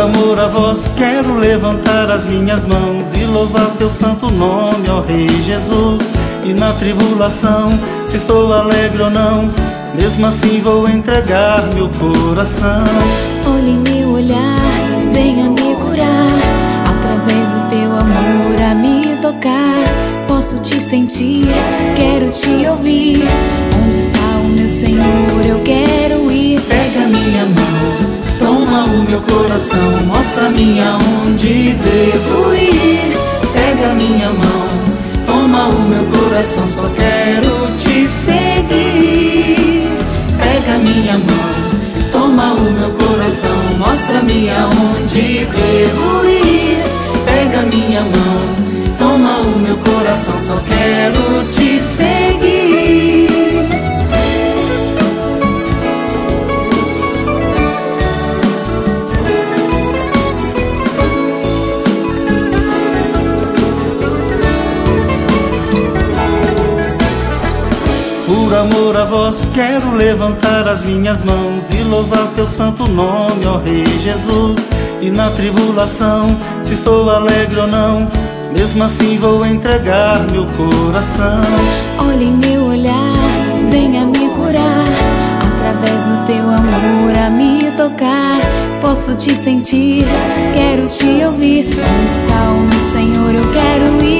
[0.00, 5.28] amor a vós, quero levantar as minhas mãos e louvar teu santo nome, ó Rei
[5.42, 6.00] Jesus.
[6.44, 9.50] E na tribulação, se estou alegre ou não,
[9.94, 12.84] mesmo assim vou entregar meu coração.
[13.46, 14.56] Olhe meu olhar,
[15.12, 16.38] venha me curar,
[16.88, 20.26] através do teu amor a me tocar.
[20.26, 21.46] Posso te sentir,
[21.96, 23.22] quero te ouvir.
[29.10, 33.18] Meu coração, mostra-me aonde devo ir.
[33.52, 34.68] Pega minha mão,
[35.26, 39.88] toma o meu coração, só quero te seguir.
[40.38, 46.78] Pega minha mão, toma o meu coração, mostra-me aonde devo ir.
[47.24, 51.59] Pega minha mão, toma o meu coração, só quero te
[68.60, 73.86] amor a vós, quero levantar as minhas mãos e louvar teu santo nome, ó Rei
[73.98, 74.58] Jesus.
[75.00, 76.28] E na tribulação,
[76.62, 78.06] se estou alegre ou não,
[78.52, 81.42] mesmo assim vou entregar meu coração.
[82.06, 83.14] Olhe em meu olhar,
[83.70, 84.84] venha me curar,
[85.38, 88.40] através do teu amor a me tocar.
[88.82, 90.04] Posso te sentir,
[90.54, 91.66] quero te ouvir.
[91.66, 93.34] Onde está o meu Senhor?
[93.34, 94.19] Eu quero ir,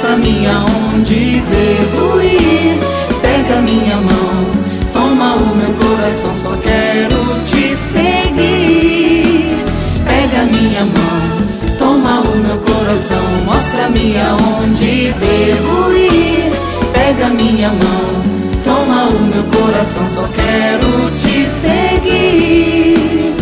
[0.00, 2.78] mostra-me aonde devo ir.
[3.20, 4.46] Pega minha mão,
[4.94, 9.62] toma o meu coração, só quero te seguir.
[10.02, 16.50] Pega minha mão, toma o meu coração, mostra-me aonde devo ir.
[16.94, 18.22] Pega minha mão,
[18.64, 23.34] toma o meu coração, só quero te seguir.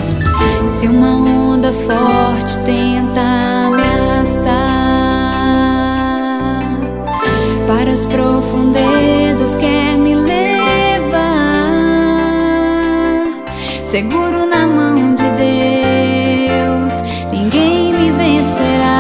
[0.67, 3.78] Se uma onda forte tenta
[7.79, 11.15] para as profundezas quer me levar,
[13.85, 16.95] seguro na mão de Deus,
[17.31, 18.99] ninguém me vencerá.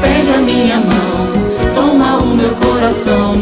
[0.00, 1.30] Pega minha mão,
[1.74, 3.34] toma o meu coração,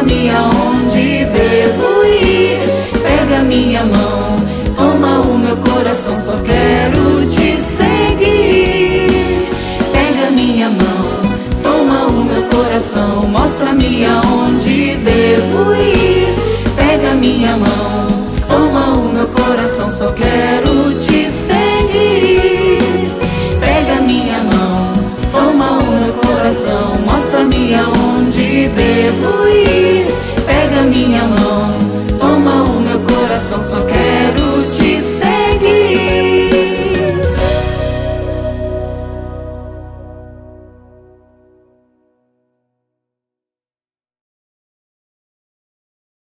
[0.00, 2.58] mostra-me aonde devo ir.
[3.02, 4.36] Pega minha mão,
[4.76, 9.10] toma o meu coração, só quero te seguir.
[9.92, 16.34] Pega minha mão, toma o meu coração, mostra-me aonde devo ir.
[16.76, 18.06] Pega minha mão,
[18.48, 20.89] toma o meu coração, só quero